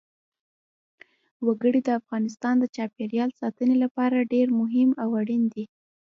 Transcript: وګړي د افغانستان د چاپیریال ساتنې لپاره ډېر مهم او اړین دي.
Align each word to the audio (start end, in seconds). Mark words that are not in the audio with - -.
وګړي 1.45 1.81
د 1.83 1.89
افغانستان 1.99 2.55
د 2.59 2.65
چاپیریال 2.75 3.29
ساتنې 3.41 3.75
لپاره 3.83 4.27
ډېر 4.33 4.47
مهم 4.61 4.89
او 5.03 5.09
اړین 5.21 5.43
دي. 5.53 5.65